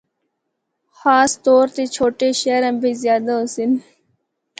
خاص 0.99 1.31
طور 1.45 1.65
تے 1.75 1.83
چھوٹے 1.95 2.27
شہراں 2.41 2.75
بچ 2.81 2.93
زیادہ 3.05 3.33
ہوسن۔ 3.39 3.71